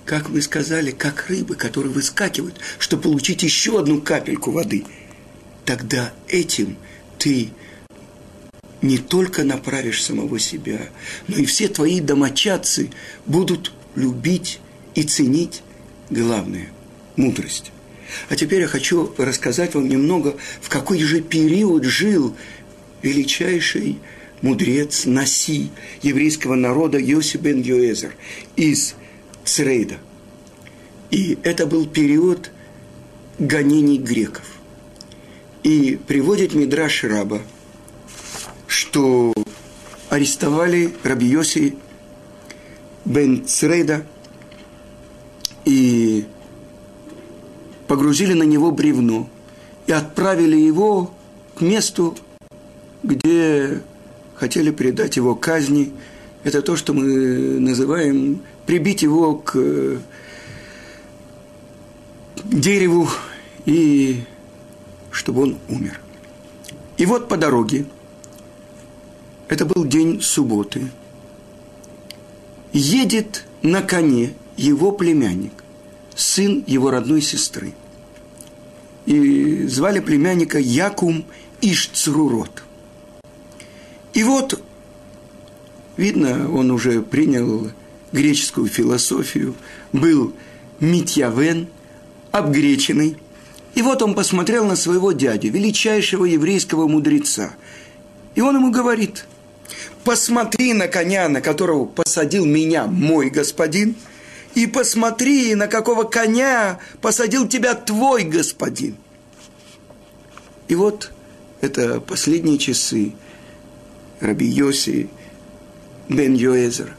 Как 0.05 0.29
вы 0.29 0.43
сказали, 0.43 0.91
как 0.91 1.29
рыбы, 1.29 1.55
которые 1.55 1.93
выскакивают, 1.93 2.59
чтобы 2.79 3.05
получить 3.05 3.43
еще 3.43 3.79
одну 3.79 4.01
капельку 4.01 4.51
воды. 4.51 4.85
Тогда 5.65 6.13
этим 6.27 6.77
ты 7.19 7.51
не 8.83 8.99
только 8.99 9.45
направишь 9.45 10.03
самого 10.03 10.39
себя, 10.39 10.81
но 11.29 11.37
и 11.37 11.45
все 11.45 11.69
твои 11.69 12.01
домочадцы 12.01 12.91
будут 13.27 13.73
любить 13.95 14.61
и 14.95 15.03
ценить 15.03 15.63
главное– 16.09 16.69
мудрость. 17.17 17.73
А 18.29 18.37
теперь 18.37 18.63
я 18.63 18.67
хочу 18.67 19.13
рассказать 19.19 19.75
вам 19.75 19.89
немного, 19.89 20.37
в 20.61 20.69
какой 20.69 20.99
же 21.01 21.21
период 21.21 21.85
жил 21.85 22.37
величайший 23.03 23.99
мудрец 24.43 25.05
Наси 25.05 25.71
еврейского 26.03 26.55
народа 26.55 26.99
Йоси 26.99 27.37
бен 27.37 27.61
Йоэзер 27.61 28.15
из 28.57 28.95
Црейда. 29.45 29.99
И 31.11 31.39
это 31.43 31.67
был 31.67 31.87
период 31.87 32.51
гонений 33.39 33.99
греков. 33.99 34.45
И 35.63 35.99
приводит 36.07 36.55
Мидраш 36.55 37.05
Раба, 37.05 37.43
что 38.71 39.33
арестовали 40.11 40.95
Раби 41.03 41.27
Йоси 41.27 41.75
бен 43.05 43.45
Црейда 43.45 44.07
и 45.65 46.25
погрузили 47.89 48.33
на 48.33 48.45
него 48.45 48.71
бревно 48.71 49.29
и 49.89 49.93
отправили 49.93 50.57
его 50.57 51.13
к 51.57 51.63
месту, 51.63 52.17
где 53.03 53.83
хотели 54.37 54.71
передать 54.71 55.17
его 55.17 55.35
казни. 55.35 55.93
Это 56.45 56.63
то, 56.63 56.77
что 56.77 56.95
мы 56.95 57.59
называем 57.59 58.41
прибить 58.67 59.03
его 59.03 59.35
к 59.35 60.01
дереву 62.45 63.09
и 63.67 64.23
чтобы 65.11 65.43
он 65.43 65.59
умер. 65.69 66.01
И 66.99 67.05
вот 67.05 67.29
по 67.29 67.37
дороге, 67.37 67.87
это 69.51 69.67
был 69.67 69.85
день 69.85 70.23
субботы, 70.23 70.91
едет 72.73 73.45
на 73.63 73.83
коне 73.83 74.33
его 74.57 74.93
племянник, 74.93 75.53
сын 76.15 76.63
его 76.69 76.93
родной 76.93 77.21
сестры. 77.21 77.75
И 79.07 79.67
звали 79.67 79.99
племянника 79.99 80.59
Якум 80.61 81.25
Ишцрурот. 81.61 82.63
И 84.13 84.23
вот, 84.23 84.63
видно, 85.97 86.49
он 86.53 86.71
уже 86.71 87.03
принял 87.03 87.73
греческую 88.13 88.69
философию, 88.69 89.57
был 89.93 90.33
Митьявен, 90.79 91.67
обгреченный. 92.31 93.17
И 93.75 93.83
вот 93.83 94.01
он 94.01 94.15
посмотрел 94.15 94.65
на 94.65 94.77
своего 94.77 95.11
дядю, 95.11 95.51
величайшего 95.51 96.25
еврейского 96.25 96.87
мудреца. 96.87 97.55
И 98.37 98.41
он 98.41 98.55
ему 98.55 98.71
говорит, 98.71 99.25
посмотри 100.05 100.73
на 100.73 100.89
коня, 100.89 101.29
на 101.29 101.41
которого 101.41 101.85
посадил 101.85 102.47
меня 102.47 102.87
мой 102.87 103.31
господин, 103.31 103.95
и 104.55 104.67
посмотри, 104.67 105.55
на 105.55 105.69
какого 105.69 106.05
коня 106.05 106.79
посадил 107.01 107.47
тебя 107.47 107.75
твой 107.75 108.25
господин. 108.25 108.97
И 110.69 110.75
вот 110.75 111.13
это 111.61 112.01
последние 112.01 112.59
часы 112.59 113.13
Раби 114.21 114.47
Йоси 114.47 115.09
бен 116.09 116.35
Йоэзер. 116.35 116.95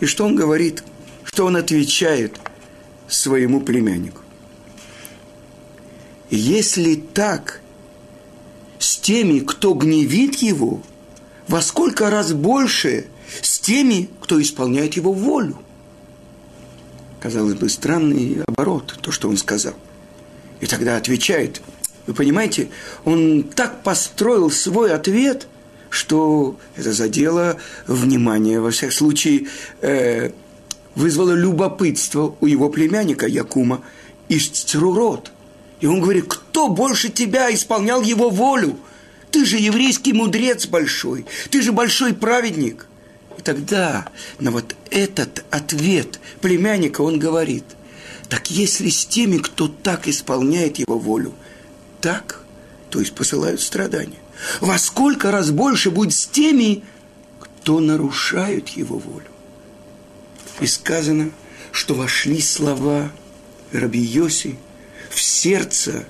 И 0.00 0.06
что 0.06 0.24
он 0.24 0.36
говорит, 0.36 0.84
что 1.24 1.46
он 1.46 1.56
отвечает 1.56 2.38
своему 3.08 3.60
племяннику. 3.60 4.20
Если 6.30 6.94
так 6.94 7.60
с 8.78 8.96
теми, 8.98 9.40
кто 9.40 9.74
гневит 9.74 10.36
его, 10.36 10.82
во 11.52 11.60
сколько 11.60 12.08
раз 12.08 12.32
больше 12.32 13.04
с 13.42 13.58
теми, 13.58 14.08
кто 14.22 14.40
исполняет 14.40 14.94
его 14.94 15.12
волю. 15.12 15.58
Казалось 17.20 17.56
бы, 17.56 17.68
странный 17.68 18.42
оборот, 18.46 18.98
то, 19.02 19.12
что 19.12 19.28
он 19.28 19.36
сказал. 19.36 19.74
И 20.62 20.66
тогда 20.66 20.96
отвечает, 20.96 21.60
вы 22.06 22.14
понимаете, 22.14 22.70
он 23.04 23.42
так 23.42 23.82
построил 23.82 24.50
свой 24.50 24.94
ответ, 24.94 25.46
что 25.90 26.56
это 26.74 26.94
задело 26.94 27.58
внимание, 27.86 28.58
во 28.58 28.70
всяком 28.70 28.92
случае, 28.92 29.48
э, 29.82 30.30
вызвало 30.94 31.32
любопытство 31.32 32.34
у 32.40 32.46
его 32.46 32.70
племянника 32.70 33.26
Якума 33.26 33.82
из 34.30 34.48
Црурот. 34.48 35.32
И 35.80 35.86
он 35.86 36.00
говорит, 36.00 36.28
кто 36.28 36.68
больше 36.68 37.10
тебя 37.10 37.52
исполнял 37.52 38.00
его 38.00 38.30
волю? 38.30 38.78
Ты 39.32 39.44
же 39.44 39.56
еврейский 39.56 40.12
мудрец 40.12 40.66
большой, 40.66 41.26
ты 41.50 41.62
же 41.62 41.72
большой 41.72 42.14
праведник. 42.14 42.86
И 43.38 43.42
тогда 43.42 44.08
на 44.38 44.50
вот 44.50 44.76
этот 44.90 45.44
ответ 45.50 46.20
племянника 46.40 47.00
он 47.00 47.18
говорит, 47.18 47.64
так 48.28 48.50
если 48.50 48.88
с 48.90 49.06
теми, 49.06 49.38
кто 49.38 49.68
так 49.68 50.06
исполняет 50.06 50.78
его 50.78 50.98
волю, 50.98 51.34
так, 52.00 52.42
то 52.90 53.00
есть 53.00 53.14
посылают 53.14 53.60
страдания 53.60 54.22
во 54.60 54.78
сколько 54.78 55.30
раз 55.30 55.50
больше 55.50 55.90
будет 55.90 56.12
с 56.12 56.26
теми, 56.26 56.84
кто 57.40 57.80
нарушают 57.80 58.68
его 58.70 58.98
волю. 58.98 59.26
И 60.60 60.66
сказано, 60.66 61.30
что 61.70 61.94
вошли 61.94 62.40
слова 62.40 63.10
Раби 63.72 64.00
Йоси 64.00 64.58
в 65.10 65.20
сердце 65.20 66.04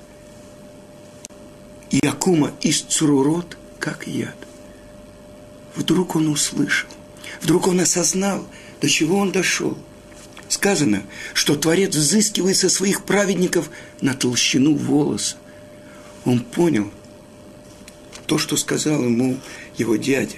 Иакума 1.93 2.53
из 2.61 2.81
Цурурот, 2.81 3.57
как 3.79 4.07
яд. 4.07 4.37
Вдруг 5.77 6.17
он 6.17 6.29
услышал, 6.29 6.89
вдруг 7.41 7.69
он 7.69 7.81
осознал, 7.81 8.47
до 8.81 8.89
чего 8.89 9.19
он 9.19 9.31
дошел. 9.31 9.79
Сказано, 10.49 11.05
что 11.33 11.55
Творец 11.57 11.95
взыскивает 11.95 12.57
со 12.57 12.69
своих 12.69 13.05
праведников 13.05 13.71
на 14.01 14.15
толщину 14.15 14.75
волоса. 14.75 15.37
Он 16.25 16.41
понял– 16.41 16.91
то, 18.33 18.39
что 18.39 18.57
сказал 18.57 19.05
ему 19.05 19.39
его 19.77 19.97
дядя. 19.97 20.37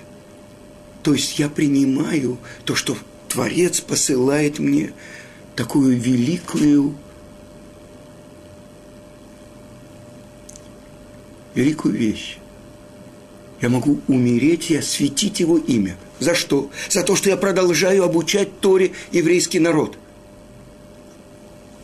То 1.05 1.15
есть 1.15 1.39
я 1.39 1.49
принимаю 1.49 2.39
то, 2.65 2.75
что 2.75 2.97
Творец 3.29 3.81
посылает 3.81 4.59
мне 4.59 4.93
такую 5.55 5.97
великую, 5.97 6.97
великую 11.55 11.95
вещь. 11.95 12.39
Я 13.61 13.69
могу 13.69 14.01
умереть 14.09 14.71
и 14.71 14.77
осветить 14.77 15.41
его 15.41 15.57
имя. 15.59 15.97
За 16.19 16.35
что? 16.35 16.71
За 16.91 17.03
то, 17.03 17.17
что 17.17 17.31
я 17.31 17.37
продолжаю 17.37 18.05
обучать 18.05 18.61
Торе 18.61 18.93
еврейский 19.13 19.59
народ. 19.59 19.97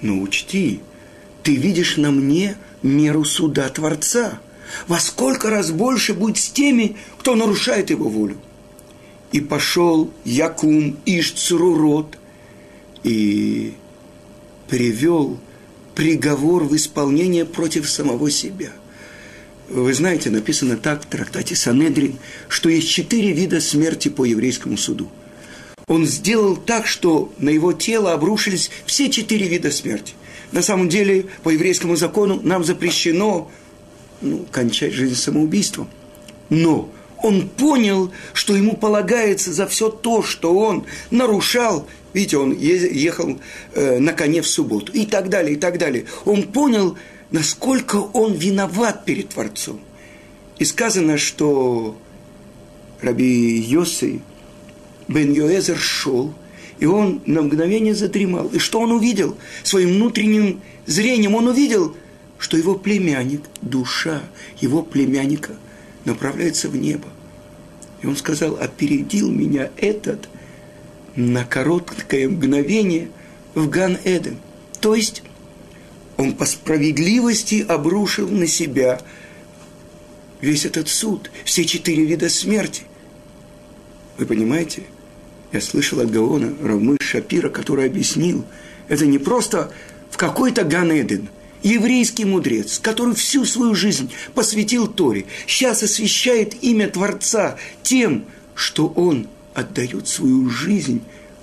Но 0.00 0.20
учти, 0.20 0.80
ты 1.42 1.56
видишь 1.56 1.96
на 1.96 2.10
мне 2.10 2.56
меру 2.82 3.24
суда 3.24 3.68
Творца– 3.68 4.40
во 4.86 4.98
сколько 5.00 5.50
раз 5.50 5.70
больше 5.70 6.14
будет 6.14 6.38
с 6.38 6.48
теми, 6.48 6.96
кто 7.18 7.34
нарушает 7.34 7.90
его 7.90 8.08
волю. 8.08 8.36
И 9.32 9.40
пошел 9.40 10.10
Якум 10.24 10.96
Ишцурурот 11.06 12.18
и 13.02 13.74
привел 14.68 15.38
приговор 15.94 16.64
в 16.64 16.74
исполнение 16.74 17.44
против 17.44 17.88
самого 17.88 18.30
себя. 18.30 18.72
Вы 19.70 19.94
знаете, 19.94 20.30
написано 20.30 20.76
так 20.76 21.04
в 21.04 21.06
трактате 21.06 21.54
Санедрин, 21.54 22.18
что 22.48 22.68
есть 22.68 22.90
четыре 22.90 23.32
вида 23.32 23.60
смерти 23.60 24.08
по 24.08 24.24
еврейскому 24.24 24.76
суду. 24.76 25.08
Он 25.86 26.06
сделал 26.06 26.56
так, 26.56 26.88
что 26.88 27.32
на 27.38 27.50
его 27.50 27.72
тело 27.72 28.12
обрушились 28.12 28.72
все 28.84 29.08
четыре 29.10 29.46
вида 29.46 29.70
смерти. 29.70 30.14
На 30.50 30.62
самом 30.62 30.88
деле, 30.88 31.26
по 31.44 31.50
еврейскому 31.50 31.94
закону 31.94 32.40
нам 32.42 32.64
запрещено 32.64 33.48
ну, 34.20 34.44
кончать 34.50 34.92
жизнь 34.92 35.14
самоубийством. 35.14 35.88
Но 36.48 36.90
он 37.22 37.48
понял, 37.48 38.10
что 38.32 38.56
ему 38.56 38.76
полагается 38.76 39.52
за 39.52 39.68
все 39.68 39.88
то, 39.88 40.24
что 40.24 40.52
он 40.52 40.84
нарушал. 41.12 41.86
Видите, 42.12 42.38
он 42.38 42.52
ехал 42.52 43.38
э, 43.74 43.98
на 43.98 44.12
коне 44.12 44.42
в 44.42 44.46
субботу 44.46 44.92
и 44.92 45.06
так 45.06 45.28
далее, 45.28 45.54
и 45.54 45.56
так 45.56 45.78
далее. 45.78 46.06
Он 46.24 46.42
понял, 46.42 46.96
насколько 47.30 47.96
он 47.96 48.34
виноват 48.34 49.04
перед 49.04 49.28
Творцом. 49.30 49.80
И 50.58 50.64
сказано, 50.64 51.18
что 51.18 51.96
Раби 53.00 53.58
Йоси 53.60 54.20
бен 55.08 55.32
Йоэзер 55.32 55.78
шел, 55.78 56.34
и 56.78 56.86
он 56.86 57.22
на 57.26 57.42
мгновение 57.42 57.94
задремал. 57.94 58.48
И 58.48 58.58
что 58.58 58.80
он 58.80 58.92
увидел? 58.92 59.36
Своим 59.62 59.90
внутренним 59.94 60.60
зрением 60.86 61.34
он 61.34 61.46
увидел– 61.48 61.96
что 62.40 62.56
его 62.56 62.74
племянник, 62.74 63.42
душа 63.60 64.22
его 64.60 64.82
племянника 64.82 65.52
направляется 66.06 66.68
в 66.68 66.76
небо. 66.76 67.06
И 68.02 68.06
он 68.06 68.16
сказал, 68.16 68.56
опередил 68.56 69.30
меня 69.30 69.70
этот 69.76 70.28
на 71.20 71.44
короткое 71.44 72.28
мгновение 72.28 73.10
в 73.54 73.68
Ган-Эден. 73.68 74.38
То 74.80 74.94
есть 74.94 75.22
он 76.16 76.34
по 76.34 76.46
справедливости 76.46 77.64
обрушил 77.66 78.28
на 78.28 78.46
себя 78.46 79.00
весь 80.40 80.64
этот 80.64 80.88
суд, 80.88 81.30
все 81.44 81.64
четыре 81.64 82.04
вида 82.04 82.28
смерти. 82.28 82.82
Вы 84.18 84.26
понимаете? 84.26 84.82
Я 85.52 85.60
слышал 85.60 86.00
от 86.00 86.10
Гаона 86.10 86.54
Равмы 86.62 86.96
Шапира, 87.00 87.48
который 87.48 87.86
объяснил, 87.86 88.44
это 88.88 89.06
не 89.06 89.18
просто 89.18 89.72
в 90.10 90.16
какой-то 90.16 90.64
Ган-Эден– 90.64 91.28
еврейский 91.62 92.24
мудрец, 92.24 92.78
который 92.78 93.14
всю 93.14 93.44
свою 93.44 93.74
жизнь 93.74 94.10
посвятил 94.34 94.86
Торе, 94.86 95.26
сейчас 95.46 95.82
освящает 95.82 96.62
имя 96.62 96.88
Творца 96.88 97.56
тем, 97.82 98.24
что 98.54 98.86
он 98.88 99.28
отдает 99.54 100.08
свою 100.08 100.48
жизнь 100.48 101.02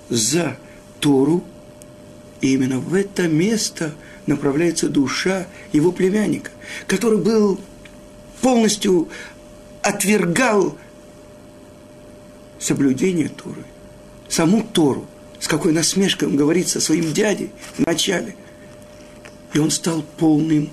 за 0.09 0.57
Тору, 0.99 1.43
и 2.41 2.53
именно 2.53 2.79
в 2.79 2.93
это 2.93 3.27
место 3.27 3.93
направляется 4.25 4.89
душа 4.89 5.47
его 5.71 5.91
племянника, 5.91 6.51
который 6.85 7.17
был 7.17 7.59
полностью 8.41 9.09
отвергал 9.81 10.77
соблюдение 12.59 13.29
Торы, 13.29 13.63
саму 14.27 14.63
Тору, 14.63 15.05
с 15.39 15.47
какой 15.47 15.71
насмешкой 15.71 16.27
он 16.27 16.35
говорит 16.35 16.67
со 16.67 16.79
своим 16.79 17.13
дядей 17.13 17.51
в 17.75 17.85
начале. 17.85 18.35
И 19.53 19.59
он 19.59 19.71
стал 19.71 20.03
полным 20.17 20.69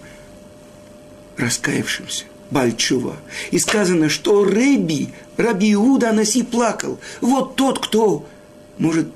раскаявшимся, 1.37 2.25
Бальчува. 2.55 3.17
И 3.51 3.59
сказано, 3.59 4.09
что 4.09 4.45
Рэби, 4.45 5.09
Раби 5.37 5.73
Иуда 5.73 6.11
Анаси 6.11 6.45
плакал. 6.45 7.01
Вот 7.21 7.57
тот, 7.57 7.85
кто 7.85 8.27
может 8.79 9.09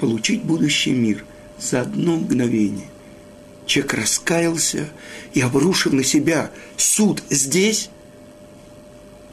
получить 0.00 0.42
будущий 0.42 0.92
мир 0.92 1.26
за 1.60 1.82
одно 1.82 2.16
мгновение. 2.16 2.88
Человек 3.66 3.94
раскаялся 3.94 4.88
и 5.34 5.42
обрушил 5.42 5.92
на 5.92 6.02
себя 6.02 6.50
суд 6.78 7.22
здесь, 7.28 7.90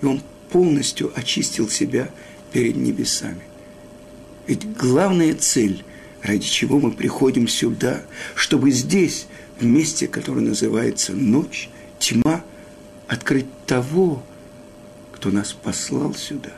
и 0.02 0.06
он 0.06 0.22
полностью 0.52 1.14
очистил 1.16 1.70
себя 1.70 2.10
перед 2.52 2.76
небесами. 2.76 3.42
Ведь 4.46 4.70
главная 4.76 5.36
цель, 5.36 5.86
ради 6.22 6.46
чего 6.46 6.80
мы 6.80 6.92
приходим 6.92 7.48
сюда, 7.48 8.02
чтобы 8.36 8.72
здесь, 8.72 9.28
в 9.58 9.66
месте, 9.66 10.08
которое 10.08 10.42
называется 10.42 11.14
ночь, 11.14 11.70
тьма, 11.98 12.44
открыть 13.08 13.48
того, 13.66 14.24
кто 15.14 15.30
нас 15.30 15.54
послал 15.54 16.14
сюда. 16.16 16.52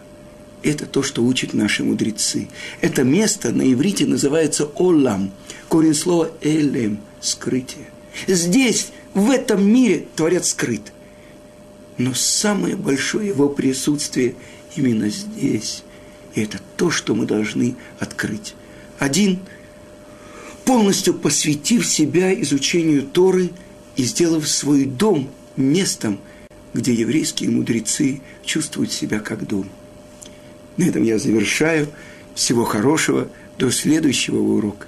Это 0.63 0.85
то, 0.85 1.03
что 1.03 1.23
учат 1.23 1.53
наши 1.53 1.83
мудрецы. 1.83 2.47
Это 2.81 3.03
место 3.03 3.51
на 3.51 3.71
иврите 3.71 4.05
называется 4.05 4.65
Олам. 4.65 5.31
Корень 5.69 5.93
слова 5.93 6.31
Элем– 6.41 6.99
скрытие. 7.21 7.85
Здесь, 8.27 8.87
в 9.13 9.29
этом 9.29 9.65
мире, 9.65 10.07
Творец 10.15 10.49
скрыт. 10.49 10.93
Но 11.97 12.13
самое 12.13 12.75
большое 12.75 13.27
его 13.27 13.49
присутствие 13.49 14.35
именно 14.75 15.09
здесь. 15.09 15.83
И 16.33 16.41
это 16.41 16.59
то, 16.75 16.89
что 16.89 17.15
мы 17.15 17.25
должны 17.25 17.75
открыть. 17.99 18.55
Один, 18.99 19.39
полностью 20.65 21.13
посвятив 21.13 21.85
себя 21.85 22.33
изучению 22.41 23.03
Торы 23.03 23.51
и 23.95 24.03
сделав 24.03 24.47
свой 24.47 24.85
дом 24.85 25.29
местом, 25.55 26.19
где 26.77 26.93
еврейские 26.93 27.49
мудрецы 27.49 28.21
чувствуют 28.45 28.91
себя 28.91 29.19
как 29.19 29.47
дом. 29.47 29.67
На 30.77 30.83
этом 30.83 31.01
я 31.01 31.17
завершаю. 31.17 31.87
Всего 32.35 32.65
хорошего. 32.65 33.29
До 33.57 33.71
следующего 33.71 34.37
урока. 34.37 34.85